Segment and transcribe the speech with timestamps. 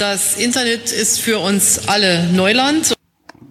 [0.00, 2.94] Das Internet ist für uns alle Neuland.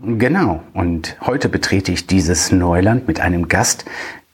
[0.04, 0.64] Genau.
[0.74, 3.86] Und heute betrete ich dieses Neuland mit einem Gast,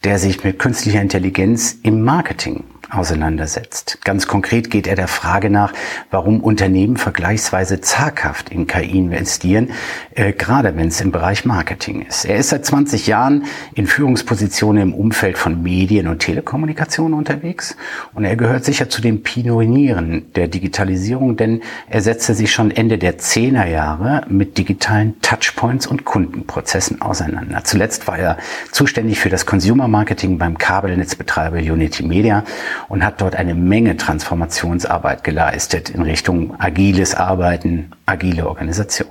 [0.06, 4.00] der sich mit künstlicher Intelligenz im Marketing auseinandersetzt.
[4.04, 5.74] Ganz konkret geht er der Frage nach,
[6.12, 9.72] warum Unternehmen vergleichsweise zaghaft in KI investieren,
[10.14, 12.26] äh, gerade wenn es im Bereich Marketing ist.
[12.26, 17.76] Er ist seit 20 Jahren in Führungspositionen im Umfeld von Medien und Telekommunikation unterwegs
[18.14, 22.98] und er gehört sicher zu den Pionieren der Digitalisierung, denn er setzte sich schon Ende
[22.98, 27.64] der 10er Jahre mit digitalen Touchpoints und Kundenprozessen auseinander.
[27.64, 28.38] Zuletzt war er
[28.72, 32.44] zuständig für das Consumer Marketing beim Kabelnetzbetreiber Unity Media
[32.88, 39.10] und hat dort eine Menge Transformationsarbeit geleistet in Richtung agiles Arbeiten, agile Organisation.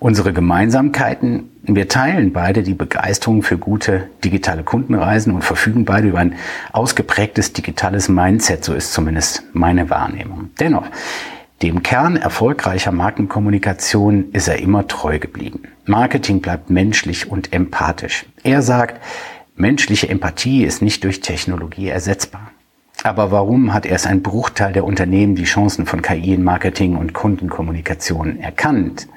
[0.00, 6.18] Unsere Gemeinsamkeiten, wir teilen beide die Begeisterung für gute digitale Kundenreisen und verfügen beide über
[6.20, 6.36] ein
[6.72, 10.50] ausgeprägtes digitales Mindset, so ist zumindest meine Wahrnehmung.
[10.60, 10.86] Dennoch,
[11.62, 15.62] dem Kern erfolgreicher Markenkommunikation ist er immer treu geblieben.
[15.86, 18.26] Marketing bleibt menschlich und empathisch.
[18.44, 19.02] Er sagt,
[19.56, 22.52] menschliche Empathie ist nicht durch Technologie ersetzbar.
[23.04, 27.12] Aber warum hat erst ein Bruchteil der Unternehmen die Chancen von KI in Marketing und
[27.12, 29.08] Kundenkommunikation erkannt?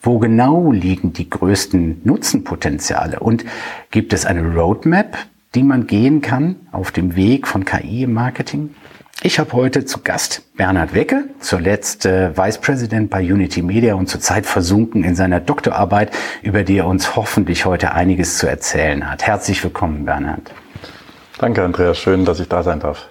[0.00, 3.18] Wo genau liegen die größten Nutzenpotenziale?
[3.18, 3.44] Und
[3.90, 5.18] gibt es eine Roadmap,
[5.54, 8.74] die man gehen kann auf dem Weg von KI im Marketing?
[9.22, 14.08] Ich habe heute zu Gast Bernhard Wecke, zuletzt äh, Vice President bei Unity Media und
[14.08, 16.12] zurzeit versunken in seiner Doktorarbeit,
[16.42, 19.26] über die er uns hoffentlich heute einiges zu erzählen hat.
[19.26, 20.52] Herzlich willkommen, Bernhard.
[21.38, 21.98] Danke, Andreas.
[21.98, 23.08] Schön, dass ich da sein darf.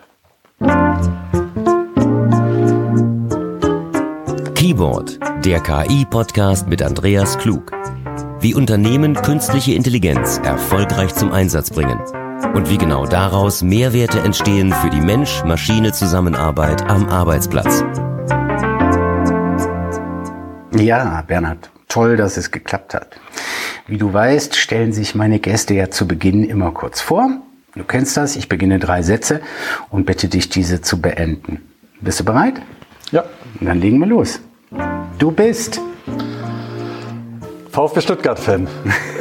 [4.56, 7.72] Keyboard, der KI-Podcast mit Andreas Klug.
[8.40, 12.00] Wie Unternehmen künstliche Intelligenz erfolgreich zum Einsatz bringen
[12.54, 17.84] und wie genau daraus Mehrwerte entstehen für die Mensch-Maschine-Zusammenarbeit am Arbeitsplatz.
[20.76, 23.20] Ja, Bernhard, toll, dass es geklappt hat.
[23.88, 27.30] Wie du weißt, stellen sich meine Gäste ja zu Beginn immer kurz vor
[27.76, 29.42] Du kennst das, ich beginne drei Sätze
[29.90, 31.60] und bitte dich, diese zu beenden.
[32.02, 32.62] Bist du bereit?
[33.12, 33.24] Ja.
[33.62, 34.42] Dann legen wir los.
[35.18, 35.82] Du bist
[37.72, 38.68] VfB Stuttgart-Fan.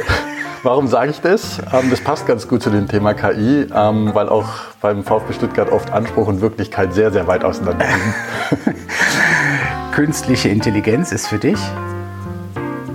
[0.63, 1.57] Warum sage ich das?
[1.73, 4.47] Ähm, das passt ganz gut zu dem Thema KI, ähm, weil auch
[4.81, 8.75] beim VfB Stuttgart oft Anspruch und Wirklichkeit sehr, sehr weit auseinander liegen.
[9.93, 11.59] Künstliche Intelligenz ist für dich?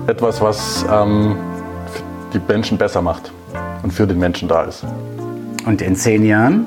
[0.06, 1.36] Etwas, was ähm,
[2.32, 3.32] die Menschen besser macht
[3.82, 4.84] und für den Menschen da ist.
[5.68, 6.64] Und in zehn Jahren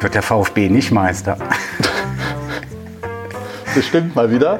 [0.00, 1.36] wird der VfB nicht Meister.
[3.72, 4.58] Das stimmt mal wieder.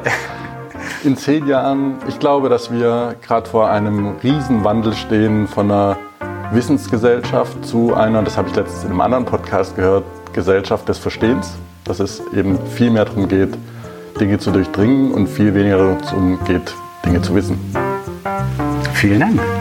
[1.02, 5.98] In zehn Jahren, ich glaube, dass wir gerade vor einem Riesenwandel stehen von einer
[6.52, 11.58] Wissensgesellschaft zu einer, das habe ich letztens in einem anderen Podcast gehört, Gesellschaft des Verstehens.
[11.82, 13.58] Dass es eben viel mehr darum geht,
[14.20, 16.72] Dinge zu durchdringen und viel weniger darum geht,
[17.04, 17.58] Dinge zu wissen.
[18.94, 19.59] Vielen Dank.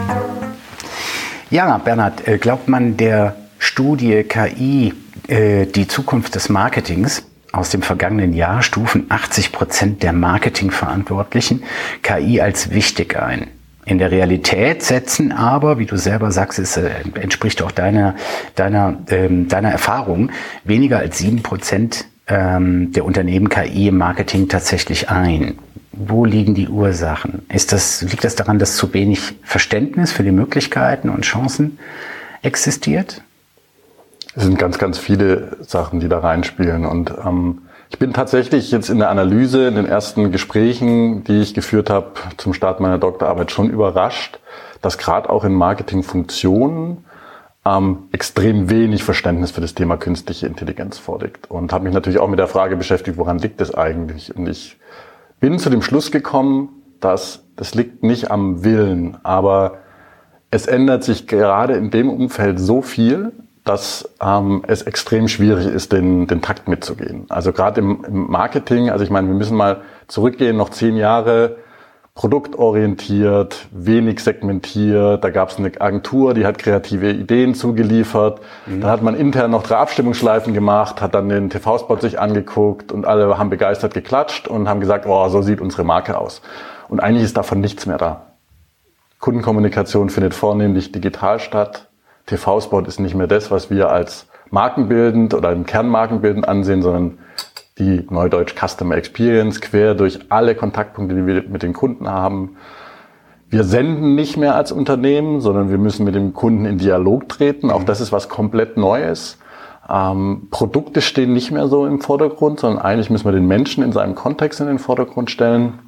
[1.50, 4.94] Ja, Bernhard, äh, glaubt man der Studie KI,
[5.26, 11.64] äh, die Zukunft des Marketings aus dem vergangenen Jahr stufen 80 Prozent der Marketingverantwortlichen
[12.02, 13.48] KI als wichtig ein.
[13.84, 18.14] In der Realität setzen aber, wie du selber sagst, es äh, entspricht auch deiner,
[18.54, 20.30] deiner, ähm, deiner Erfahrung,
[20.62, 25.58] weniger als sieben Prozent ähm, der Unternehmen KI im Marketing tatsächlich ein
[25.92, 27.44] wo liegen die Ursachen?
[27.48, 31.78] Ist das, liegt das daran, dass zu wenig Verständnis für die Möglichkeiten und Chancen
[32.42, 33.22] existiert?
[34.36, 36.86] Es sind ganz, ganz viele Sachen, die da reinspielen.
[36.86, 41.54] Und ähm, ich bin tatsächlich jetzt in der Analyse, in den ersten Gesprächen, die ich
[41.54, 44.38] geführt habe zum Start meiner Doktorarbeit, schon überrascht,
[44.82, 47.04] dass gerade auch in Marketingfunktionen
[47.66, 51.50] ähm, extrem wenig Verständnis für das Thema künstliche Intelligenz vorliegt.
[51.50, 54.34] Und habe mich natürlich auch mit der Frage beschäftigt, woran liegt das eigentlich?
[54.36, 54.78] Und ich
[55.40, 56.68] bin zu dem Schluss gekommen,
[57.00, 59.78] dass das liegt nicht am Willen, aber
[60.50, 63.32] es ändert sich gerade in dem Umfeld so viel,
[63.64, 67.26] dass ähm, es extrem schwierig ist, den, den Takt mitzugehen.
[67.28, 71.56] Also gerade im, im Marketing, also ich meine, wir müssen mal zurückgehen, noch zehn Jahre
[72.14, 75.22] produktorientiert, wenig segmentiert.
[75.22, 78.40] Da gab es eine Agentur, die hat kreative Ideen zugeliefert.
[78.66, 78.80] Mhm.
[78.80, 83.06] Dann hat man intern noch drei Abstimmungsschleifen gemacht, hat dann den TV-Spot sich angeguckt und
[83.06, 86.42] alle haben begeistert geklatscht und haben gesagt, oh, so sieht unsere Marke aus.
[86.88, 88.26] Und eigentlich ist davon nichts mehr da.
[89.20, 91.88] Kundenkommunikation findet vornehmlich digital statt.
[92.26, 97.18] TV-Spot ist nicht mehr das, was wir als markenbildend oder im Kern markenbildend ansehen, sondern
[97.80, 102.56] die Neudeutsch Customer Experience quer durch alle Kontaktpunkte, die wir mit den Kunden haben.
[103.48, 107.70] Wir senden nicht mehr als Unternehmen, sondern wir müssen mit dem Kunden in Dialog treten.
[107.70, 109.38] Auch das ist was komplett Neues.
[109.88, 113.90] Ähm, Produkte stehen nicht mehr so im Vordergrund, sondern eigentlich müssen wir den Menschen in
[113.90, 115.80] seinem Kontext in den Vordergrund stellen.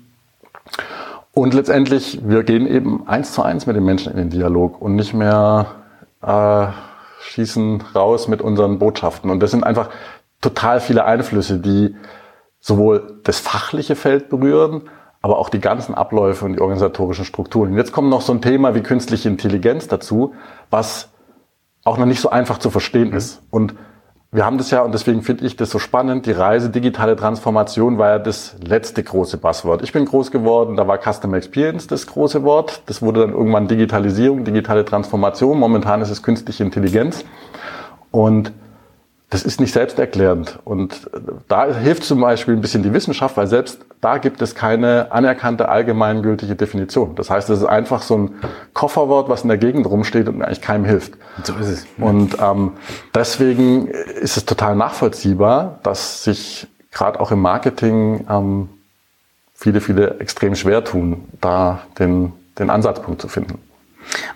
[1.34, 4.96] Und letztendlich, wir gehen eben eins zu eins mit den Menschen in den Dialog und
[4.96, 5.66] nicht mehr
[6.20, 6.66] äh,
[7.22, 9.30] schießen raus mit unseren Botschaften.
[9.30, 9.88] Und das sind einfach
[10.42, 11.96] total viele Einflüsse, die
[12.60, 14.82] sowohl das fachliche Feld berühren,
[15.22, 17.70] aber auch die ganzen Abläufe und die organisatorischen Strukturen.
[17.70, 20.34] Und jetzt kommt noch so ein Thema wie künstliche Intelligenz dazu,
[20.68, 21.08] was
[21.84, 23.16] auch noch nicht so einfach zu verstehen mhm.
[23.16, 23.42] ist.
[23.50, 23.74] Und
[24.34, 27.98] wir haben das ja, und deswegen finde ich das so spannend, die Reise digitale Transformation
[27.98, 29.82] war ja das letzte große Buzzword.
[29.82, 32.82] Ich bin groß geworden, da war Customer Experience das große Wort.
[32.86, 35.58] Das wurde dann irgendwann Digitalisierung, digitale Transformation.
[35.58, 37.24] Momentan ist es künstliche Intelligenz.
[38.10, 38.52] Und
[39.32, 40.58] das ist nicht selbsterklärend.
[40.62, 41.10] Und
[41.48, 45.70] da hilft zum Beispiel ein bisschen die Wissenschaft, weil selbst da gibt es keine anerkannte
[45.70, 47.14] allgemeingültige Definition.
[47.14, 48.34] Das heißt, es ist einfach so ein
[48.74, 51.14] Kofferwort, was in der Gegend rumsteht und eigentlich keinem hilft.
[51.44, 51.86] So ist es.
[51.96, 52.72] Und ähm,
[53.14, 58.68] deswegen ist es total nachvollziehbar, dass sich gerade auch im Marketing ähm,
[59.54, 63.58] viele, viele extrem schwer tun, da den, den Ansatzpunkt zu finden.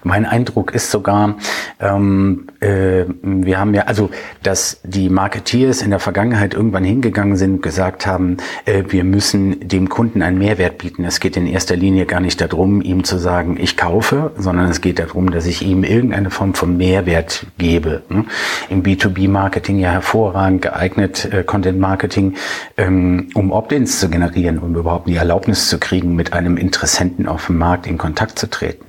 [0.06, 1.35] Mein Eindruck ist sogar,
[1.81, 4.11] ähm, äh, wir haben ja, also,
[4.41, 8.37] dass die Marketeers in der Vergangenheit irgendwann hingegangen sind und gesagt haben,
[8.67, 11.05] äh, wir müssen dem Kunden einen Mehrwert bieten.
[11.05, 14.81] Es geht in erster Linie gar nicht darum, ihm zu sagen, ich kaufe, sondern es
[14.81, 18.05] geht darum, dass ich ihm irgendeine Form von Mehrwert gebe.
[18.09, 18.26] Ne?
[18.70, 22.37] Im B2B-Marketing ja hervorragend geeignet, äh, Content-Marketing,
[22.76, 27.47] ähm, um Opt-ins zu generieren, um überhaupt die Erlaubnis zu kriegen, mit einem Interessenten auf
[27.47, 28.87] dem Markt in Kontakt zu treten.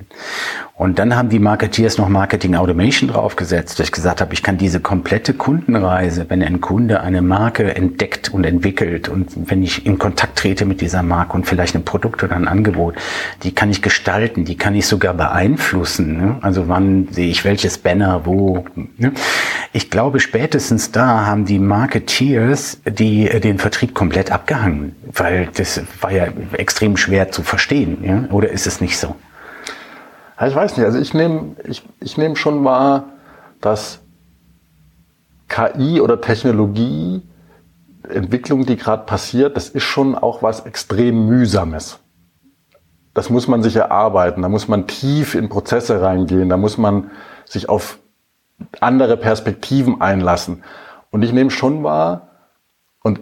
[0.78, 4.58] Und dann haben die Marketeers noch Marketing Automation draufgesetzt, dass ich gesagt habe, ich kann
[4.58, 9.98] diese komplette Kundenreise, wenn ein Kunde eine Marke entdeckt und entwickelt und wenn ich in
[9.98, 12.94] Kontakt trete mit dieser Marke und vielleicht ein Produkt oder ein Angebot,
[13.42, 16.16] die kann ich gestalten, die kann ich sogar beeinflussen.
[16.16, 16.36] Ne?
[16.42, 18.64] Also wann sehe ich welches Banner, wo.
[18.96, 19.12] Ne?
[19.72, 26.12] Ich glaube, spätestens da haben die Marketeers die, den Vertrieb komplett abgehangen, weil das war
[26.12, 27.98] ja extrem schwer zu verstehen.
[28.02, 28.24] Ja?
[28.30, 29.16] Oder ist es nicht so?
[30.38, 33.04] Ja, ich weiß nicht, also ich nehme ich, ich nehm schon wahr,
[33.60, 34.00] dass
[35.48, 37.22] KI oder Technologie,
[38.08, 41.98] Entwicklung, die gerade passiert, das ist schon auch was extrem mühsames.
[43.14, 47.10] Das muss man sich erarbeiten, da muss man tief in Prozesse reingehen, da muss man
[47.44, 47.98] sich auf
[48.80, 50.62] andere Perspektiven einlassen.
[51.10, 52.28] Und ich nehme schon wahr,
[53.02, 53.20] und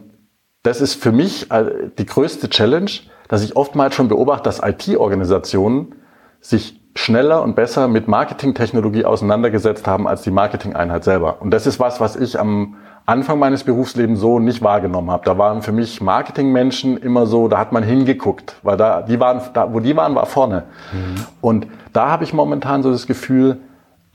[0.62, 2.90] das ist für mich äh, die größte Challenge,
[3.28, 5.94] dass ich oftmals schon beobachte, dass IT-Organisationen
[6.40, 11.36] sich schneller und besser mit Marketingtechnologie auseinandergesetzt haben als die Marketing-Einheit selber.
[11.40, 15.24] Und das ist was, was ich am Anfang meines Berufslebens so nicht wahrgenommen habe.
[15.24, 19.40] Da waren für mich Marketingmenschen immer so, da hat man hingeguckt, weil da die waren,
[19.52, 20.64] da, wo die waren, war vorne.
[20.92, 21.24] Mhm.
[21.40, 23.58] Und da habe ich momentan so das Gefühl,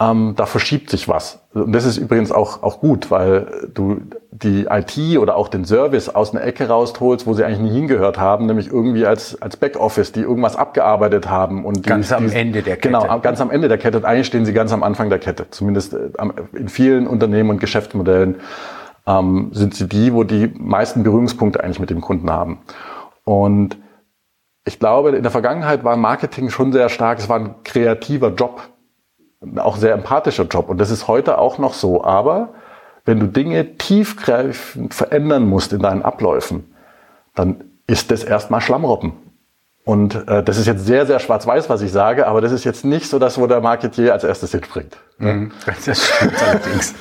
[0.01, 1.39] ähm, da verschiebt sich was.
[1.53, 4.01] Und das ist übrigens auch, auch gut, weil du
[4.31, 8.17] die IT oder auch den Service aus einer Ecke rausholst, wo sie eigentlich nie hingehört
[8.17, 11.65] haben, nämlich irgendwie als, als Backoffice, die irgendwas abgearbeitet haben.
[11.65, 12.87] und die, Ganz am die, Ende der Kette.
[12.87, 13.97] Genau, ganz am Ende der Kette.
[13.97, 15.47] Und eigentlich stehen sie ganz am Anfang der Kette.
[15.51, 16.09] Zumindest äh,
[16.53, 18.35] in vielen Unternehmen und Geschäftsmodellen
[19.05, 22.59] ähm, sind sie die, wo die meisten Berührungspunkte eigentlich mit dem Kunden haben.
[23.23, 23.77] Und
[24.65, 27.19] ich glaube, in der Vergangenheit war Marketing schon sehr stark.
[27.19, 28.61] Es war ein kreativer Job
[29.57, 30.69] auch sehr empathischer Job.
[30.69, 32.03] Und das ist heute auch noch so.
[32.03, 32.49] Aber
[33.05, 36.73] wenn du Dinge tiefgreifend verändern musst in deinen Abläufen,
[37.35, 39.13] dann ist das erstmal Schlammroppen.
[39.83, 42.85] Und äh, das ist jetzt sehr, sehr schwarz-weiß, was ich sage, aber das ist jetzt
[42.85, 44.97] nicht so das, wo der Marketier als erstes hinspringt.
[45.21, 45.51] Mhm.
[45.85, 46.93] Das stimmt allerdings.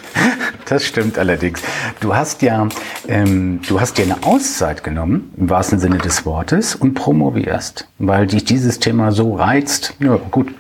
[0.67, 1.63] Das stimmt allerdings.
[2.01, 2.69] Du hast ja,
[3.09, 8.27] ähm, du hast dir eine Auszeit genommen, im wahrsten Sinne des Wortes, und promovierst, weil
[8.27, 9.95] dich dieses Thema so reizt.
[9.99, 10.55] Ja, gut,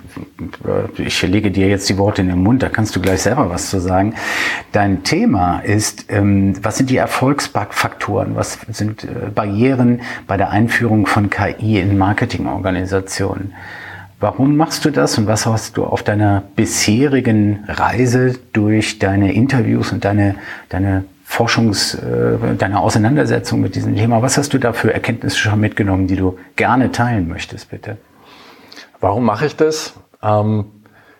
[0.96, 3.70] ich lege dir jetzt die Worte in den Mund, da kannst du gleich selber was
[3.70, 4.14] zu sagen.
[4.72, 11.06] Dein Thema ist, ähm, was sind die Erfolgsfaktoren, was sind äh, Barrieren bei der Einführung
[11.06, 13.54] von KI in Marketingorganisationen?
[14.20, 19.92] Warum machst du das und was hast du auf deiner bisherigen Reise durch deine Interviews
[19.92, 20.34] und deine,
[20.68, 25.58] deine Forschungs, äh, deine Auseinandersetzung mit diesem Thema, was hast du da für Erkenntnisse schon
[25.58, 27.96] mitgenommen, die du gerne teilen möchtest, bitte?
[29.00, 29.94] Warum mache ich das?
[30.22, 30.66] Ähm,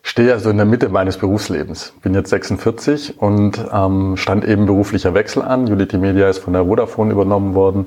[0.02, 1.94] stehe also in der Mitte meines Berufslebens.
[2.02, 5.72] Bin jetzt 46 und ähm, stand eben beruflicher Wechsel an.
[5.72, 7.86] Unity Media ist von der Vodafone übernommen worden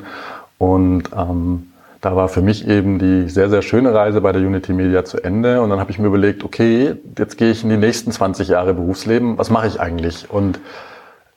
[0.57, 1.67] und ähm,
[2.03, 5.23] da war für mich eben die sehr, sehr schöne Reise bei der Unity Media zu
[5.23, 5.61] Ende.
[5.61, 8.73] Und dann habe ich mir überlegt, okay, jetzt gehe ich in die nächsten 20 Jahre
[8.73, 9.37] Berufsleben.
[9.37, 10.29] Was mache ich eigentlich?
[10.29, 10.59] Und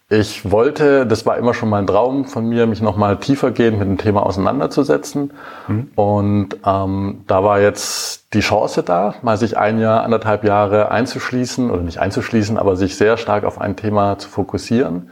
[0.09, 3.89] Ich wollte, das war immer schon mein Traum von mir, mich nochmal tiefer gehen mit
[3.89, 5.33] dem Thema auseinanderzusetzen.
[5.67, 5.91] Mhm.
[5.97, 11.71] Und ähm, da war jetzt die Chance da, mal sich ein Jahr, anderthalb Jahre einzuschließen,
[11.71, 15.11] oder nicht einzuschließen, aber sich sehr stark auf ein Thema zu fokussieren.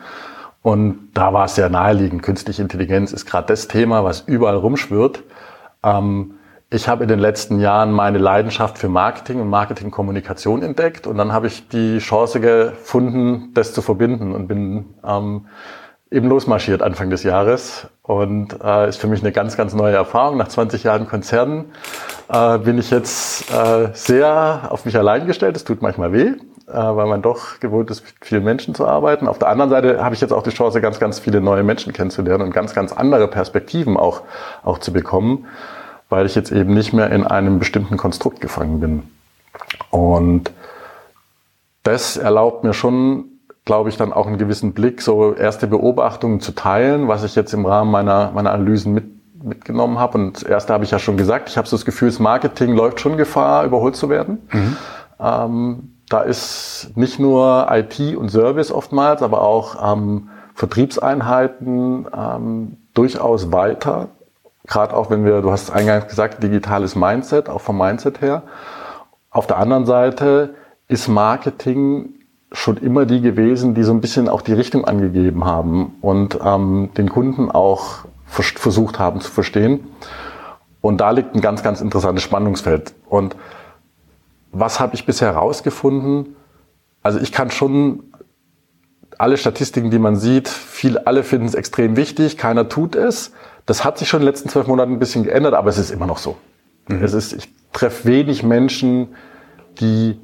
[0.63, 2.23] Und da war es sehr naheliegend.
[2.23, 5.25] Künstliche Intelligenz ist gerade das Thema, was überall rumschwirrt.
[5.85, 6.35] Ähm,
[6.71, 11.33] ich habe in den letzten Jahren meine Leidenschaft für Marketing und Marketingkommunikation entdeckt und dann
[11.33, 15.47] habe ich die Chance gefunden, das zu verbinden und bin ähm,
[16.11, 20.37] eben losmarschiert Anfang des Jahres und äh, ist für mich eine ganz, ganz neue Erfahrung.
[20.37, 21.67] Nach 20 Jahren Konzernen
[22.29, 25.57] äh, bin ich jetzt äh, sehr auf mich allein gestellt.
[25.57, 26.33] Es tut manchmal weh,
[26.73, 29.29] weil man doch gewohnt ist, mit vielen Menschen zu arbeiten.
[29.29, 31.93] Auf der anderen Seite habe ich jetzt auch die Chance, ganz, ganz viele neue Menschen
[31.93, 34.23] kennenzulernen und ganz, ganz andere Perspektiven auch,
[34.63, 35.47] auch zu bekommen
[36.09, 39.03] weil ich jetzt eben nicht mehr in einem bestimmten Konstrukt gefangen bin.
[39.91, 40.53] Und
[41.83, 43.27] das erlaubt mir schon,
[43.65, 47.53] glaube ich, dann auch einen gewissen Blick, so erste Beobachtungen zu teilen, was ich jetzt
[47.55, 49.05] im Rahmen meiner, meiner Analysen mit,
[49.43, 50.19] mitgenommen habe.
[50.19, 52.75] Und das erste habe ich ja schon gesagt, ich habe so das Gefühl, das Marketing
[52.75, 54.47] läuft schon Gefahr, überholt zu werden.
[54.53, 54.77] Mhm.
[55.19, 63.53] Ähm, da ist nicht nur IT und Service oftmals, aber auch ähm, Vertriebseinheiten ähm, durchaus
[63.53, 64.09] weiter
[64.67, 68.43] gerade auch wenn wir, du hast eingangs gesagt, digitales Mindset, auch vom Mindset her.
[69.31, 70.55] Auf der anderen Seite
[70.89, 72.15] ist Marketing
[72.53, 76.91] schon immer die gewesen, die so ein bisschen auch die Richtung angegeben haben und ähm,
[76.97, 79.89] den Kunden auch versucht haben zu verstehen.
[80.81, 82.95] Und da liegt ein ganz, ganz interessantes Spannungsfeld.
[83.09, 83.37] Und
[84.55, 86.37] was habe ich bisher herausgefunden?
[87.03, 88.05] Also ich kann schon
[89.19, 93.33] alle Statistiken, die man sieht, viel, alle finden es extrem wichtig, keiner tut es.
[93.67, 95.91] Das hat sich schon in den letzten zwölf Monaten ein bisschen geändert, aber es ist
[95.91, 96.37] immer noch so.
[96.89, 97.03] Mhm.
[97.03, 99.15] Es ist, ich treffe wenig Menschen,
[99.81, 100.19] die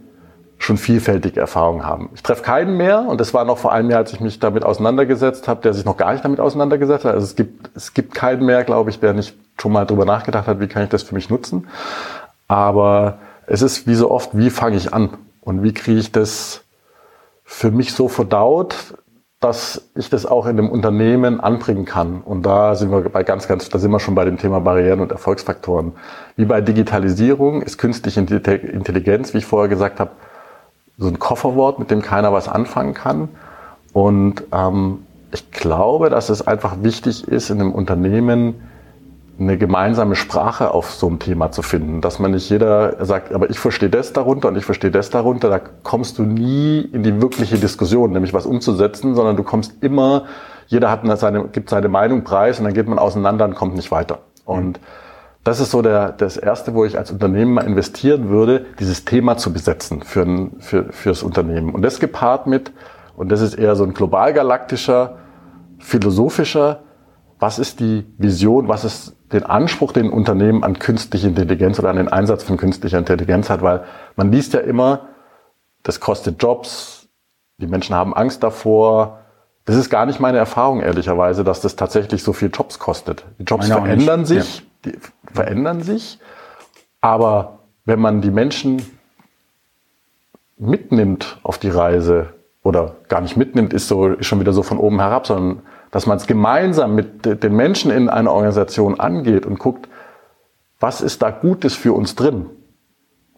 [0.58, 2.10] schon vielfältige Erfahrungen haben.
[2.14, 4.62] Ich treffe keinen mehr und das war noch vor einem Jahr, als ich mich damit
[4.62, 7.14] auseinandergesetzt habe, der sich noch gar nicht damit auseinandergesetzt hat.
[7.14, 10.46] Also es gibt, es gibt keinen mehr, glaube ich, der nicht schon mal drüber nachgedacht
[10.46, 11.66] hat, wie kann ich das für mich nutzen.
[12.46, 13.18] Aber
[13.50, 16.62] es ist wie so oft, wie fange ich an und wie kriege ich das
[17.42, 18.94] für mich so verdaut,
[19.40, 22.20] dass ich das auch in dem Unternehmen anbringen kann.
[22.20, 25.00] Und da sind wir bei ganz, ganz, da sind wir schon bei dem Thema Barrieren
[25.00, 25.92] und Erfolgsfaktoren.
[26.36, 30.12] Wie bei Digitalisierung ist künstliche Intelligenz, wie ich vorher gesagt habe,
[30.96, 33.30] so ein Kofferwort, mit dem keiner was anfangen kann.
[33.92, 38.69] Und ähm, ich glaube, dass es einfach wichtig ist, in einem Unternehmen
[39.40, 43.48] eine gemeinsame Sprache auf so ein Thema zu finden, dass man nicht jeder sagt, aber
[43.48, 47.22] ich verstehe das darunter und ich verstehe das darunter, da kommst du nie in die
[47.22, 50.24] wirkliche Diskussion, nämlich was umzusetzen, sondern du kommst immer,
[50.66, 53.90] jeder hat seine, gibt seine Meinung preis und dann geht man auseinander und kommt nicht
[53.90, 54.18] weiter.
[54.44, 54.78] Und
[55.42, 59.38] das ist so der, das erste, wo ich als Unternehmen mal investieren würde, dieses Thema
[59.38, 61.74] zu besetzen für, ein, für, fürs Unternehmen.
[61.74, 62.72] Und das gepaart mit,
[63.16, 65.16] und das ist eher so ein global galaktischer,
[65.78, 66.80] philosophischer,
[67.40, 71.96] was ist die Vision, was ist den Anspruch, den Unternehmen an künstliche Intelligenz oder an
[71.96, 75.08] den Einsatz von künstlicher Intelligenz hat, weil man liest ja immer,
[75.82, 77.08] das kostet Jobs,
[77.56, 79.20] die Menschen haben Angst davor.
[79.64, 83.24] Das ist gar nicht meine Erfahrung, ehrlicherweise, dass das tatsächlich so viel Jobs kostet.
[83.38, 84.92] Die Jobs meine verändern sich, ja.
[84.92, 84.98] die
[85.32, 86.18] verändern sich,
[87.00, 88.82] aber wenn man die Menschen
[90.58, 94.76] mitnimmt auf die Reise oder gar nicht mitnimmt, ist so, ist schon wieder so von
[94.76, 99.58] oben herab, sondern dass man es gemeinsam mit den Menschen in einer Organisation angeht und
[99.58, 99.88] guckt,
[100.78, 102.46] was ist da Gutes für uns drin?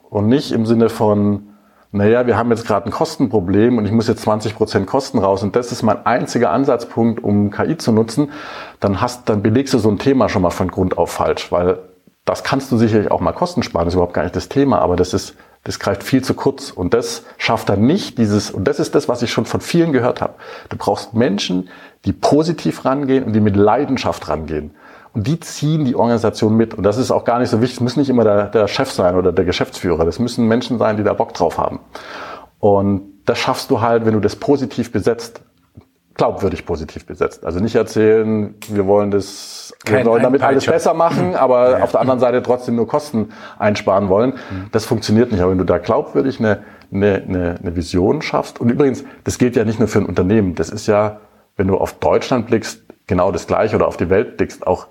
[0.09, 1.49] Und nicht im Sinne von,
[1.91, 5.43] naja, wir haben jetzt gerade ein Kostenproblem und ich muss jetzt 20 Prozent Kosten raus
[5.43, 8.31] und das ist mein einziger Ansatzpunkt, um KI zu nutzen,
[8.81, 11.79] dann hast, dann belegst du so ein Thema schon mal von Grund auf falsch, weil
[12.25, 14.79] das kannst du sicherlich auch mal Kosten sparen, das ist überhaupt gar nicht das Thema,
[14.79, 18.65] aber das ist, das greift viel zu kurz und das schafft dann nicht dieses, und
[18.65, 20.35] das ist das, was ich schon von vielen gehört habe.
[20.69, 21.69] Du brauchst Menschen,
[22.05, 24.73] die positiv rangehen und die mit Leidenschaft rangehen.
[25.15, 26.75] Und die ziehen die Organisation mit.
[26.75, 27.77] Und das ist auch gar nicht so wichtig.
[27.77, 30.05] Es muss nicht immer der, der Chef sein oder der Geschäftsführer.
[30.05, 31.81] Das müssen Menschen sein, die da Bock drauf haben.
[32.59, 35.43] Und das schaffst du halt, wenn du das positiv besetzt,
[36.15, 37.45] glaubwürdig positiv besetzt.
[37.45, 41.85] Also nicht erzählen, wir wollen das, Kein wir wollen damit alles besser machen, aber ja.
[41.85, 44.31] auf der anderen Seite trotzdem nur Kosten einsparen wollen.
[44.31, 44.67] Mhm.
[44.73, 45.41] Das funktioniert nicht.
[45.41, 49.57] Aber wenn du da glaubwürdig eine, eine, eine, eine Vision schaffst, und übrigens, das gilt
[49.57, 51.21] ja nicht nur für ein Unternehmen, das ist ja
[51.57, 54.89] wenn du auf Deutschland blickst, genau das Gleiche oder auf die Welt blickst, auch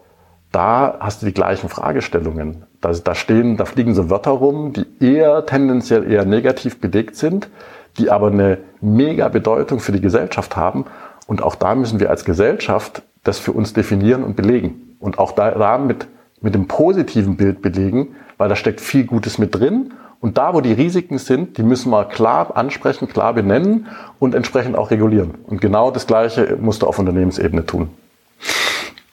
[0.51, 2.63] da hast du die gleichen Fragestellungen.
[2.81, 7.49] Da, da stehen, da fliegen so Wörter rum, die eher tendenziell eher negativ belegt sind,
[7.97, 10.85] die aber eine mega Bedeutung für die Gesellschaft haben.
[11.31, 14.97] Und auch da müssen wir als Gesellschaft das für uns definieren und belegen.
[14.99, 16.07] Und auch da, mit,
[16.41, 20.59] mit dem positiven Bild belegen, weil da steckt viel Gutes mit drin Und da, wo
[20.59, 23.87] die Risiken sind, die müssen wir klar ansprechen, klar benennen
[24.19, 25.35] und entsprechend auch regulieren.
[25.47, 27.91] Und genau das Gleiche musst du auf Unternehmensebene tun.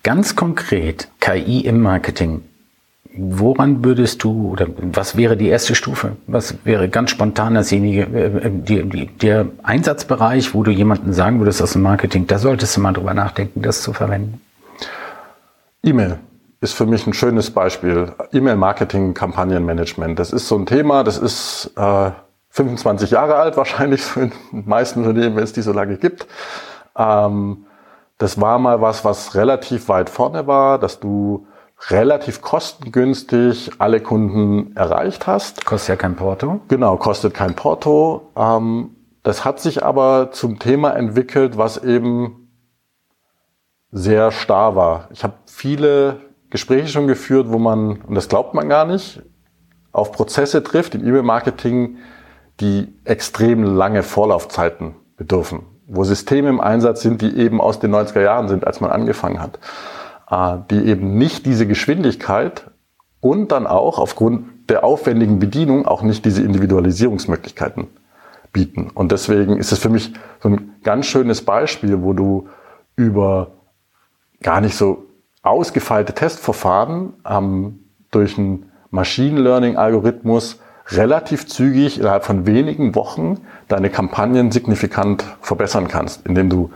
[0.02, 2.42] Ganz konkret, KI im Marketing.
[3.20, 6.12] Woran würdest du, oder was wäre die erste Stufe?
[6.28, 11.60] Was wäre ganz spontan dasjenige, äh, die, die, der Einsatzbereich, wo du jemanden sagen würdest
[11.60, 14.40] aus dem Marketing, da solltest du mal drüber nachdenken, das zu verwenden?
[15.82, 16.18] E-Mail
[16.60, 18.12] ist für mich ein schönes Beispiel.
[18.32, 20.16] E-Mail-Marketing, Kampagnenmanagement.
[20.18, 22.10] Das ist so ein Thema, das ist äh,
[22.50, 26.28] 25 Jahre alt wahrscheinlich für die meisten Unternehmen, wenn es die so lange gibt.
[26.96, 27.64] Ähm,
[28.18, 31.48] das war mal was, was relativ weit vorne war, dass du
[31.88, 35.64] relativ kostengünstig alle Kunden erreicht hast.
[35.64, 36.61] Kostet ja kein Porto.
[36.68, 38.30] Genau, kostet kein Porto.
[38.37, 42.49] Ähm, das hat sich aber zum Thema entwickelt, was eben
[43.90, 45.08] sehr starr war.
[45.12, 46.20] Ich habe viele
[46.50, 49.23] Gespräche schon geführt, wo man, und das glaubt man gar nicht,
[49.92, 51.99] auf Prozesse trifft im E-Mail-Marketing,
[52.61, 58.20] die extrem lange Vorlaufzeiten bedürfen, wo Systeme im Einsatz sind, die eben aus den 90er
[58.20, 59.58] Jahren sind, als man angefangen hat,
[60.30, 62.70] die eben nicht diese Geschwindigkeit
[63.20, 67.88] und dann auch aufgrund der aufwendigen Bedienung auch nicht diese Individualisierungsmöglichkeiten
[68.52, 68.90] bieten.
[68.92, 72.49] Und deswegen ist es für mich so ein ganz schönes Beispiel, wo du
[72.97, 73.52] über
[74.42, 75.06] gar nicht so
[75.42, 77.80] ausgefeilte Testverfahren ähm,
[78.11, 85.88] durch einen Machine Learning Algorithmus relativ zügig innerhalb von wenigen Wochen deine Kampagnen signifikant verbessern
[85.88, 86.70] kannst, indem du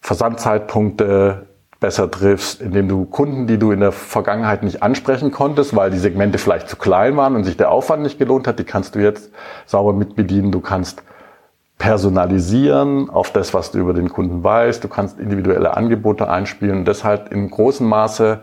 [0.00, 1.47] Versandzeitpunkte
[1.80, 5.98] besser triffst, indem du Kunden, die du in der Vergangenheit nicht ansprechen konntest, weil die
[5.98, 8.98] Segmente vielleicht zu klein waren und sich der Aufwand nicht gelohnt hat, die kannst du
[8.98, 9.30] jetzt
[9.66, 10.50] sauber mitbedienen.
[10.50, 11.02] Du kannst
[11.78, 14.82] personalisieren auf das, was du über den Kunden weißt.
[14.82, 18.40] Du kannst individuelle Angebote einspielen und das halt in großem Maße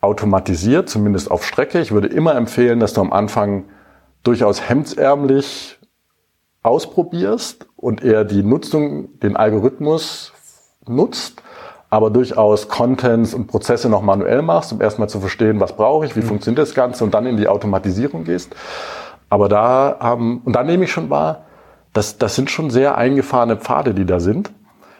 [0.00, 1.80] automatisiert, zumindest auf Strecke.
[1.80, 3.64] Ich würde immer empfehlen, dass du am Anfang
[4.22, 5.78] durchaus hemdsärmlich
[6.62, 10.32] ausprobierst und eher die Nutzung, den Algorithmus
[10.86, 11.42] nutzt,
[11.92, 16.16] aber durchaus Contents und Prozesse noch manuell machst, um erstmal zu verstehen, was brauche ich,
[16.16, 16.26] wie mhm.
[16.26, 18.56] funktioniert das Ganze und dann in die Automatisierung gehst.
[19.28, 21.44] Aber da, ähm, und dann nehme ich schon wahr,
[21.92, 24.50] das, das sind schon sehr eingefahrene Pfade, die da sind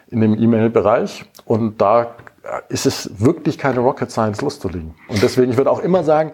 [0.09, 1.25] in dem E-Mail-Bereich.
[1.45, 2.09] Und da
[2.69, 4.93] ist es wirklich keine Rocket Science loszulegen.
[5.07, 6.33] Und deswegen, ich würde auch immer sagen,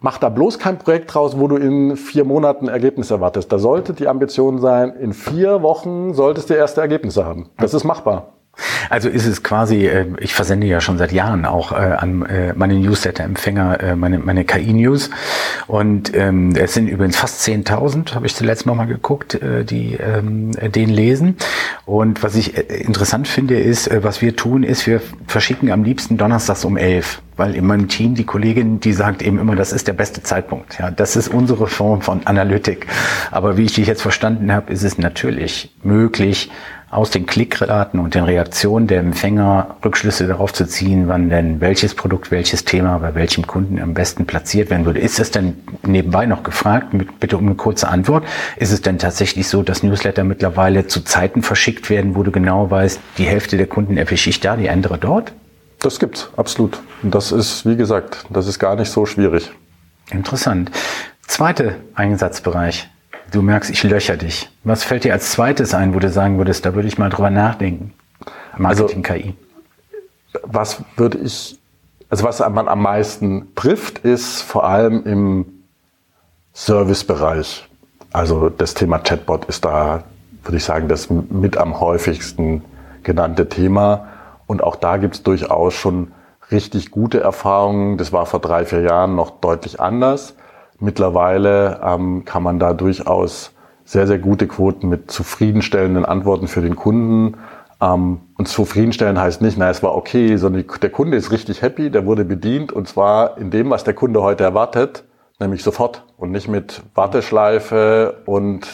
[0.00, 3.52] mach da bloß kein Projekt draus, wo du in vier Monaten Ergebnisse erwartest.
[3.52, 7.48] Da sollte die Ambition sein, in vier Wochen solltest du erste Ergebnisse haben.
[7.58, 8.39] Das ist machbar.
[8.88, 12.52] Also ist es quasi, äh, ich versende ja schon seit Jahren auch äh, an äh,
[12.54, 15.10] meine Newsletter-Empfänger meine, meine KI-News
[15.66, 20.90] und ähm, es sind übrigens fast 10.000, habe ich zuletzt nochmal geguckt, die ähm, den
[20.90, 21.36] lesen
[21.86, 26.64] und was ich interessant finde ist, was wir tun ist, wir verschicken am liebsten donnerstags
[26.64, 29.94] um 11 weil in meinem Team die Kollegin, die sagt eben immer, das ist der
[29.94, 30.78] beste Zeitpunkt.
[30.78, 32.86] Ja, das ist unsere Form von Analytik.
[33.30, 36.50] Aber wie ich dich jetzt verstanden habe, ist es natürlich möglich,
[36.90, 41.94] aus den Klickraten und den Reaktionen der Empfänger Rückschlüsse darauf zu ziehen, wann denn welches
[41.94, 44.98] Produkt, welches Thema bei welchem Kunden am besten platziert werden würde.
[44.98, 46.88] Ist es denn nebenbei noch gefragt,
[47.20, 48.24] bitte um eine kurze Antwort,
[48.56, 52.70] ist es denn tatsächlich so, dass Newsletter mittlerweile zu Zeiten verschickt werden, wo du genau
[52.70, 55.32] weißt, die Hälfte der Kunden erwische ich da, die andere dort?
[55.78, 56.80] Das gibt's, absolut.
[57.02, 59.50] Und das ist, wie gesagt, das ist gar nicht so schwierig.
[60.10, 60.72] Interessant.
[61.26, 62.88] Zweiter Einsatzbereich,
[63.30, 64.50] Du merkst, ich löcher dich.
[64.64, 67.30] Was fällt dir als zweites ein, wo du sagen würdest, da würde ich mal drüber
[67.30, 67.92] nachdenken?
[68.56, 69.34] Marketing also, KI.
[70.42, 71.58] Was würde ich,
[72.08, 75.46] also was man am meisten trifft, ist vor allem im
[76.52, 77.68] Servicebereich.
[78.12, 80.02] Also das Thema Chatbot ist da,
[80.42, 82.64] würde ich sagen, das mit am häufigsten
[83.02, 84.08] genannte Thema.
[84.46, 86.12] Und auch da gibt es durchaus schon
[86.50, 87.96] richtig gute Erfahrungen.
[87.96, 90.34] Das war vor drei, vier Jahren noch deutlich anders.
[90.80, 93.52] Mittlerweile ähm, kann man da durchaus
[93.84, 97.36] sehr, sehr gute Quoten mit zufriedenstellenden Antworten für den Kunden.
[97.80, 101.90] Ähm, und zufriedenstellen heißt nicht, na, es war okay, sondern der Kunde ist richtig happy,
[101.90, 105.04] der wurde bedient und zwar in dem, was der Kunde heute erwartet,
[105.38, 108.66] nämlich sofort und nicht mit Warteschleife und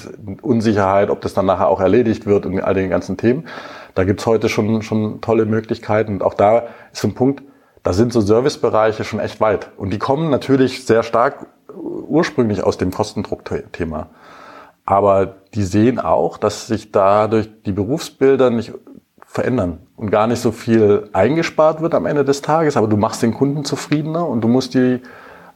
[0.42, 3.46] Unsicherheit, ob das dann nachher auch erledigt wird und all den ganzen Themen.
[3.94, 7.42] Da gibt's heute schon, schon tolle Möglichkeiten und auch da ist so ein Punkt,
[7.82, 9.70] da sind so Servicebereiche schon echt weit.
[9.76, 14.08] Und die kommen natürlich sehr stark ursprünglich aus dem Kostendruckthema.
[14.84, 18.72] Aber die sehen auch, dass sich dadurch die Berufsbilder nicht
[19.26, 23.22] verändern und gar nicht so viel eingespart wird am Ende des Tages, aber du machst
[23.22, 25.00] den Kunden zufriedener und du musst die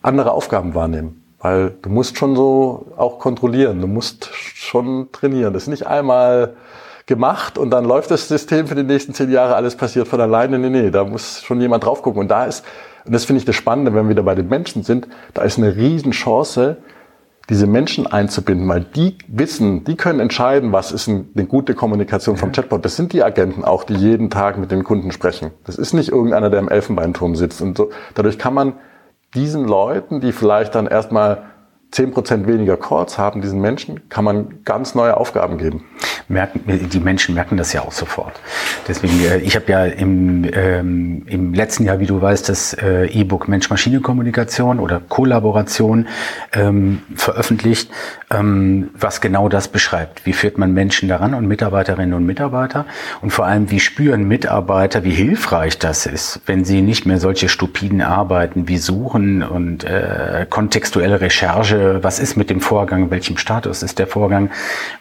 [0.03, 1.23] andere Aufgaben wahrnehmen.
[1.39, 5.55] Weil du musst schon so auch kontrollieren, du musst schon trainieren.
[5.55, 6.55] Das ist nicht einmal
[7.07, 10.59] gemacht und dann läuft das System für die nächsten zehn Jahre, alles passiert von alleine.
[10.59, 12.21] Nee, nee, da muss schon jemand drauf gucken.
[12.21, 12.65] Und da ist
[13.05, 15.59] und das finde ich das Spannende, wenn wir wieder bei den Menschen sind, da ist
[15.59, 16.79] eine Riesenchance,
[17.49, 22.53] diese Menschen einzubinden, weil die wissen, die können entscheiden, was ist eine gute Kommunikation vom
[22.53, 22.85] Chatbot.
[22.85, 25.51] Das sind die Agenten auch, die jeden Tag mit den Kunden sprechen.
[25.65, 27.61] Das ist nicht irgendeiner, der im Elfenbeinturm sitzt.
[27.61, 28.75] Und so, dadurch kann man
[29.35, 31.43] diesen Leuten, die vielleicht dann erstmal
[31.91, 35.85] zehn Prozent weniger Calls haben, diesen Menschen, kann man ganz neue Aufgaben geben.
[36.29, 38.41] Merken, die Menschen merken das ja auch sofort.
[38.87, 43.07] Deswegen, äh, ich habe ja im, ähm, im letzten Jahr, wie du weißt, das äh,
[43.07, 46.07] E-Book Mensch-Maschine-Kommunikation oder Kollaboration
[46.53, 47.91] ähm, veröffentlicht,
[48.31, 50.25] ähm, was genau das beschreibt.
[50.25, 52.87] Wie führt man Menschen daran und Mitarbeiterinnen und Mitarbeiter?
[53.21, 57.49] Und vor allem, wie spüren Mitarbeiter, wie hilfreich das ist, wenn sie nicht mehr solche
[57.49, 63.83] stupiden Arbeiten wie Suchen und äh, kontextuelle Recherche was ist mit dem Vorgang, welchem Status
[63.83, 64.51] ist der Vorgang,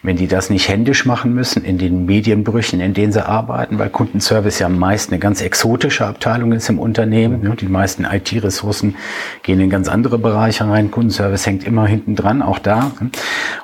[0.02, 3.90] wenn die das nicht händisch machen müssen in den Medienbrüchen, in denen sie arbeiten, weil
[3.90, 7.56] Kundenservice ja meist eine ganz exotische Abteilung ist im Unternehmen.
[7.56, 8.96] Die meisten IT-Ressourcen
[9.42, 10.90] gehen in ganz andere Bereiche rein.
[10.90, 12.92] Kundenservice hängt immer hinten dran, auch da.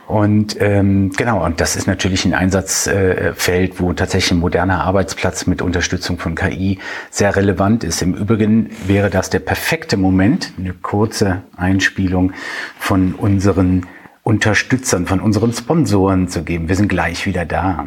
[0.06, 5.62] Und ähm, genau, und das ist natürlich ein Einsatzfeld, wo tatsächlich ein moderner Arbeitsplatz mit
[5.62, 6.78] Unterstützung von KI
[7.10, 8.02] sehr relevant ist.
[8.02, 12.32] Im Übrigen wäre das der perfekte Moment, eine kurze Einspielung
[12.78, 13.86] von unseren
[14.22, 16.68] Unterstützern, von unseren Sponsoren zu geben.
[16.68, 17.86] Wir sind gleich wieder da.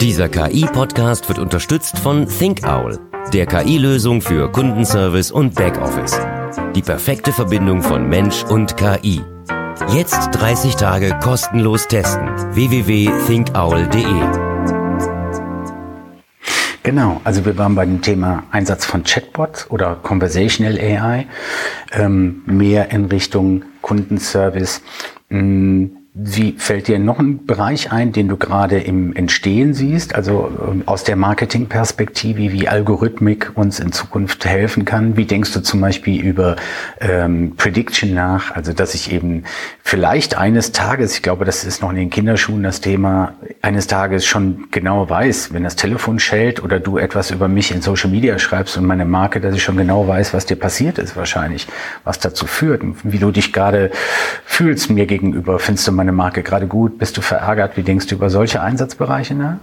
[0.00, 2.98] Dieser KI-Podcast wird unterstützt von ThinkOwl,
[3.32, 6.18] der KI-Lösung für Kundenservice und Backoffice.
[6.74, 9.22] Die perfekte Verbindung von Mensch und KI.
[9.92, 12.28] Jetzt 30 Tage kostenlos testen.
[12.54, 14.53] www.thinkowl.de
[16.94, 21.26] Genau, also wir waren bei dem Thema Einsatz von Chatbots oder Conversational AI,
[21.90, 24.80] ähm, mehr in Richtung Kundenservice.
[25.28, 30.48] Mh, wie fällt dir noch ein Bereich ein, den du gerade im Entstehen siehst, also
[30.64, 35.16] ähm, aus der Marketingperspektive, wie Algorithmik uns in Zukunft helfen kann?
[35.16, 36.54] Wie denkst du zum Beispiel über
[37.00, 38.52] ähm, Prediction nach?
[38.52, 39.42] Also dass ich eben
[39.82, 44.24] vielleicht eines Tages, ich glaube, das ist noch in den Kinderschuhen das Thema, eines Tages
[44.24, 48.38] schon genau weiß, wenn das Telefon schellt oder du etwas über mich in Social Media
[48.38, 51.66] schreibst und meine Marke, dass ich schon genau weiß, was dir passiert ist wahrscheinlich,
[52.04, 53.90] was dazu führt, wie du dich gerade
[54.44, 55.58] fühlst mir gegenüber.
[55.58, 56.98] Findest du meine Marke gerade gut?
[56.98, 57.76] Bist du verärgert?
[57.76, 59.56] Wie denkst du über solche Einsatzbereiche nach?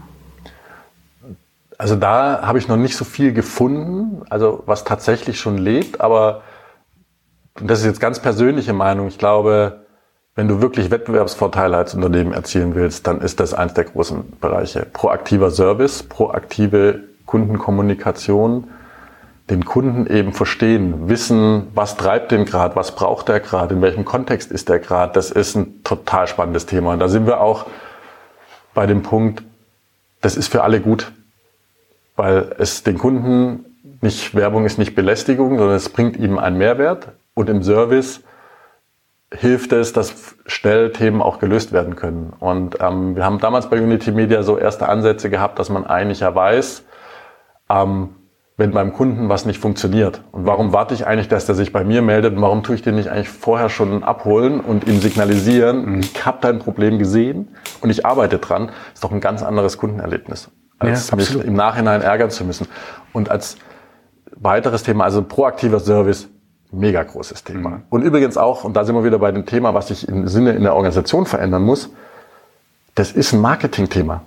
[1.77, 6.43] Also da habe ich noch nicht so viel gefunden, also was tatsächlich schon lebt, aber
[7.59, 9.07] das ist jetzt ganz persönliche Meinung.
[9.07, 9.81] Ich glaube,
[10.35, 14.85] wenn du wirklich Wettbewerbsvorteile als Unternehmen erzielen willst, dann ist das eins der großen Bereiche.
[14.93, 18.69] Proaktiver Service, proaktive Kundenkommunikation,
[19.49, 24.05] den Kunden eben verstehen, wissen, was treibt den gerade, was braucht er gerade, in welchem
[24.05, 26.93] Kontext ist der gerade, das ist ein total spannendes Thema.
[26.93, 27.65] Und da sind wir auch
[28.73, 29.43] bei dem Punkt,
[30.21, 31.11] das ist für alle gut,
[32.15, 33.65] weil es den Kunden
[34.01, 38.21] nicht, Werbung ist nicht Belästigung, sondern es bringt ihm einen Mehrwert und im Service
[39.33, 42.33] hilft es, dass schnell Themen auch gelöst werden können.
[42.39, 46.19] Und ähm, wir haben damals bei Unity Media so erste Ansätze gehabt, dass man eigentlich
[46.19, 46.83] ja weiß,
[47.69, 48.09] ähm,
[48.61, 50.21] wenn beim Kunden was nicht funktioniert.
[50.31, 52.35] Und warum warte ich eigentlich, dass der sich bei mir meldet?
[52.35, 55.99] Und warum tue ich den nicht eigentlich vorher schon abholen und ihm signalisieren, mhm.
[56.01, 57.47] ich habe dein Problem gesehen
[57.81, 58.67] und ich arbeite dran?
[58.67, 62.67] Das ist doch ein ganz anderes Kundenerlebnis, als ja, mich im Nachhinein ärgern zu müssen.
[63.13, 63.57] Und als
[64.35, 66.29] weiteres Thema, also proaktiver Service,
[66.71, 67.69] mega großes Thema.
[67.69, 67.83] Mhm.
[67.89, 70.51] Und übrigens auch, und da sind wir wieder bei dem Thema, was sich im Sinne
[70.51, 71.89] in der Organisation verändern muss,
[72.93, 74.21] das ist ein Marketingthema.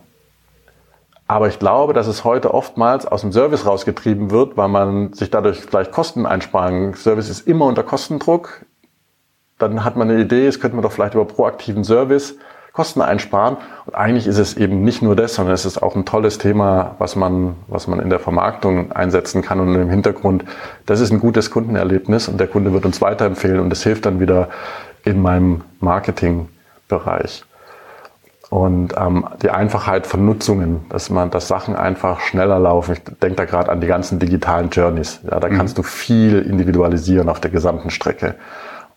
[1.26, 5.30] Aber ich glaube, dass es heute oftmals aus dem Service rausgetrieben wird, weil man sich
[5.30, 6.94] dadurch vielleicht Kosten einsparen.
[6.94, 8.66] Service ist immer unter Kostendruck.
[9.58, 12.37] Dann hat man eine Idee, es könnte man doch vielleicht über proaktiven Service
[12.74, 13.56] Kosten einsparen.
[13.87, 16.96] Und eigentlich ist es eben nicht nur das, sondern es ist auch ein tolles Thema,
[16.98, 20.44] was man, was man in der Vermarktung einsetzen kann und im Hintergrund.
[20.84, 24.18] Das ist ein gutes Kundenerlebnis und der Kunde wird uns weiterempfehlen und das hilft dann
[24.18, 24.48] wieder
[25.04, 27.44] in meinem Marketingbereich.
[28.50, 32.92] Und ähm, die Einfachheit von Nutzungen, dass man, dass Sachen einfach schneller laufen.
[32.92, 35.20] Ich denke da gerade an die ganzen digitalen Journeys.
[35.28, 35.57] Ja, da mhm.
[35.57, 38.35] kannst du viel individualisieren auf der gesamten Strecke.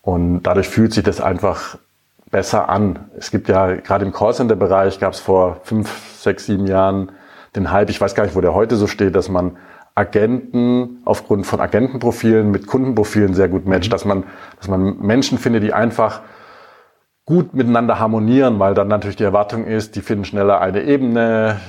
[0.02, 1.78] Und dadurch fühlt sich das einfach
[2.30, 3.10] besser an.
[3.16, 7.12] Es gibt ja gerade im Callcenter-Bereich gab es vor fünf, sechs, sieben Jahren
[7.56, 9.56] den Hype, ich weiß gar nicht, wo der heute so steht, dass man
[9.94, 13.92] Agenten aufgrund von Agentenprofilen mit Kundenprofilen sehr gut matcht, mhm.
[13.92, 14.24] dass man,
[14.58, 16.20] dass man Menschen findet, die einfach
[17.28, 21.60] gut miteinander harmonieren, weil dann natürlich die Erwartung ist, die finden schneller eine Ebene,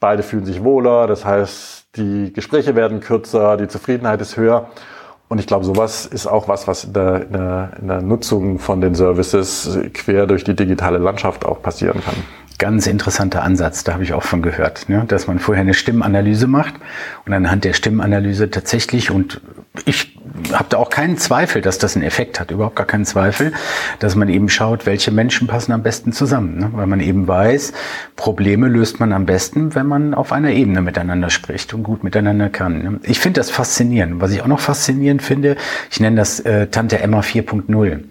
[0.00, 4.70] beide fühlen sich wohler, das heißt, die Gespräche werden kürzer, die Zufriedenheit ist höher.
[5.28, 8.58] Und ich glaube, sowas ist auch was, was in der, in, der, in der Nutzung
[8.58, 12.16] von den Services quer durch die digitale Landschaft auch passieren kann.
[12.58, 15.04] Ganz interessanter Ansatz, da habe ich auch von gehört, ne?
[15.06, 16.74] dass man vorher eine Stimmenanalyse macht
[17.24, 19.40] und anhand der Stimmenanalyse tatsächlich, und
[19.84, 20.18] ich
[20.52, 23.52] habe da auch keinen Zweifel, dass das einen Effekt hat, überhaupt gar keinen Zweifel,
[24.00, 26.70] dass man eben schaut, welche Menschen passen am besten zusammen, ne?
[26.72, 27.72] weil man eben weiß,
[28.16, 32.48] Probleme löst man am besten, wenn man auf einer Ebene miteinander spricht und gut miteinander
[32.48, 32.82] kann.
[32.82, 33.00] Ne?
[33.04, 34.20] Ich finde das faszinierend.
[34.20, 35.56] Was ich auch noch faszinierend finde,
[35.90, 38.04] ich nenne das äh, Tante Emma 4.0,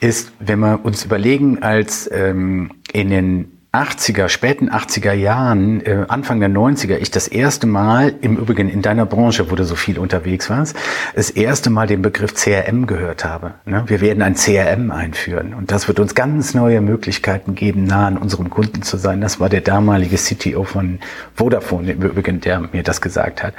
[0.00, 6.40] ist, wenn wir uns überlegen, als ähm, in den 80er, späten 80er Jahren, äh, Anfang
[6.40, 9.98] der 90er, ich das erste Mal, im Übrigen in deiner Branche, wo du so viel
[9.98, 10.76] unterwegs warst,
[11.14, 13.54] das erste Mal den Begriff CRM gehört habe.
[13.66, 13.84] Ne?
[13.86, 18.16] Wir werden ein CRM einführen und das wird uns ganz neue Möglichkeiten geben, nah an
[18.16, 19.20] unserem Kunden zu sein.
[19.20, 20.98] Das war der damalige CTO von
[21.34, 23.52] Vodafone im Übrigen, der mir das gesagt hat.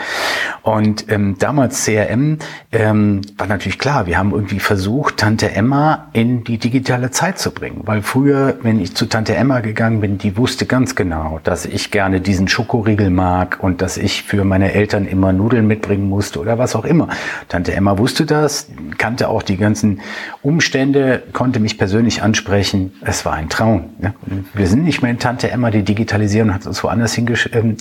[0.63, 2.39] Und ähm, damals CRM
[2.71, 7.51] ähm, war natürlich klar, wir haben irgendwie versucht, Tante Emma in die digitale Zeit zu
[7.51, 11.39] bringen, weil früher, wenn ich zu Tante Emma gegangen bin, bin, die wusste ganz genau,
[11.43, 16.08] dass ich gerne diesen Schokoriegel mag und dass ich für meine Eltern immer Nudeln mitbringen
[16.08, 17.10] musste oder was auch immer.
[17.50, 20.00] Tante Emma wusste das, kannte auch die ganzen
[20.41, 22.93] Umstände, konnte mich persönlich ansprechen.
[23.02, 23.89] Es war ein Traum.
[24.00, 24.13] Ne?
[24.54, 27.54] Wir sind nicht mehr in Tante Emma, die digitalisieren hat uns woanders hingeschickt.
[27.54, 27.76] Ähm,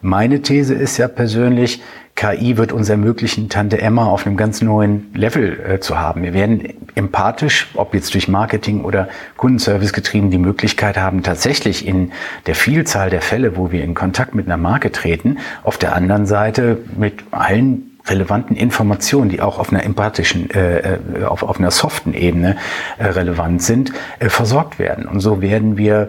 [0.00, 1.80] Meine These ist ja persönlich,
[2.18, 6.24] KI wird uns ermöglichen, Tante Emma auf einem ganz neuen Level äh, zu haben.
[6.24, 12.10] Wir werden empathisch, ob jetzt durch Marketing oder Kundenservice getrieben, die Möglichkeit haben, tatsächlich in
[12.46, 16.26] der Vielzahl der Fälle, wo wir in Kontakt mit einer Marke treten, auf der anderen
[16.26, 21.70] Seite mit allen relevanten Informationen, die auch auf einer empathischen, äh, äh auf, auf einer
[21.70, 22.56] soften Ebene
[22.98, 25.06] äh, relevant sind, äh, versorgt werden.
[25.06, 26.08] Und so werden wir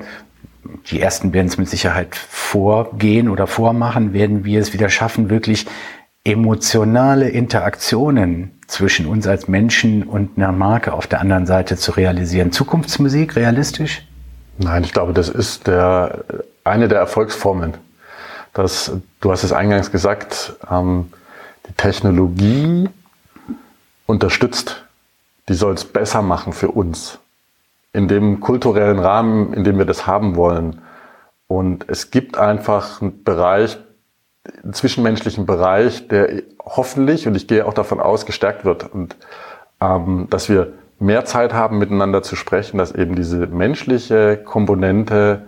[0.91, 5.65] die ersten werden es mit Sicherheit vorgehen oder vormachen, werden wir es wieder schaffen, wirklich
[6.29, 12.51] emotionale Interaktionen zwischen uns als Menschen und einer Marke auf der anderen Seite zu realisieren.
[12.51, 14.05] Zukunftsmusik realistisch?
[14.57, 16.23] Nein, ich glaube, das ist der,
[16.63, 17.75] eine der Erfolgsformeln.
[18.53, 21.11] Das, du hast es eingangs gesagt, ähm,
[21.67, 22.89] die Technologie
[24.05, 24.85] unterstützt,
[25.47, 27.19] die soll es besser machen für uns.
[27.91, 30.81] In dem kulturellen Rahmen, in dem wir das haben wollen.
[31.47, 33.77] Und es gibt einfach einen Bereich,
[34.71, 38.91] zwischenmenschlichen Bereich, der hoffentlich, und ich gehe auch davon aus, gestärkt wird.
[38.93, 39.15] Und
[39.81, 45.43] ähm, dass wir mehr Zeit haben, miteinander zu sprechen, dass eben diese menschliche Komponente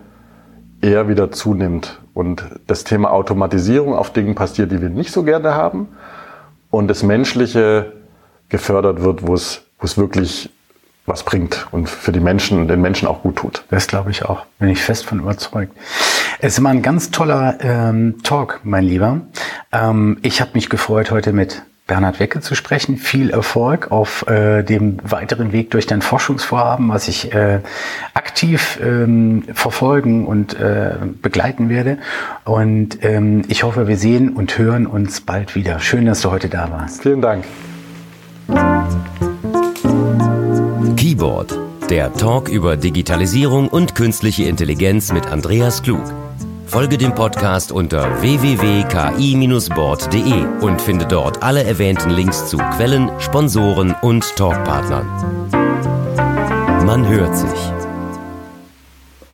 [0.80, 2.00] eher wieder zunimmt.
[2.14, 5.88] Und das Thema Automatisierung auf Dingen passiert, die wir nicht so gerne haben.
[6.70, 7.92] Und das Menschliche
[8.48, 10.50] gefördert wird, wo es, wo es wirklich
[11.04, 13.64] was bringt und für die Menschen, den Menschen auch gut tut.
[13.70, 15.76] Das glaube ich auch, bin ich fest von überzeugt.
[16.44, 19.20] Es war ein ganz toller ähm, Talk, mein Lieber.
[19.70, 22.96] Ähm, ich habe mich gefreut, heute mit Bernhard Wecke zu sprechen.
[22.96, 27.60] Viel Erfolg auf äh, dem weiteren Weg durch dein Forschungsvorhaben, was ich äh,
[28.14, 31.98] aktiv ähm, verfolgen und äh, begleiten werde.
[32.44, 35.78] Und ähm, ich hoffe, wir sehen und hören uns bald wieder.
[35.78, 37.02] Schön, dass du heute da warst.
[37.02, 37.44] Vielen Dank.
[40.96, 41.56] Keyboard,
[41.92, 46.00] der Talk über Digitalisierung und künstliche Intelligenz mit Andreas Klug.
[46.64, 54.24] Folge dem Podcast unter www.ki-board.de und finde dort alle erwähnten Links zu Quellen, Sponsoren und
[54.36, 55.06] Talkpartnern.
[56.86, 57.81] Man hört sich.